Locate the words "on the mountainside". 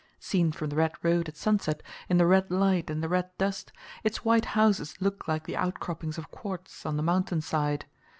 6.87-7.85